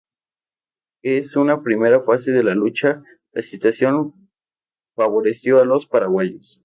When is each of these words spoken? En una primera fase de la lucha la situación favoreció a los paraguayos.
En 1.03 1.21
una 1.35 1.61
primera 1.61 2.01
fase 2.01 2.31
de 2.31 2.41
la 2.43 2.55
lucha 2.55 3.03
la 3.33 3.43
situación 3.43 4.15
favoreció 4.95 5.59
a 5.61 5.65
los 5.65 5.85
paraguayos. 5.85 6.59